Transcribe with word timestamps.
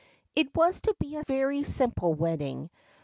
It 0.35 0.47
was 0.55 0.81
to 0.81 0.95
be 0.99 1.15
a 1.17 1.23
very 1.27 1.61
simple 1.61 2.15
wedding. 2.15 2.71